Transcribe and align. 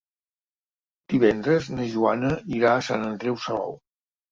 Dimecres 1.13 1.69
na 1.77 1.87
Joana 1.93 2.33
irà 2.63 2.73
a 2.79 2.83
Sant 2.91 3.07
Andreu 3.13 3.41
Salou. 3.47 3.81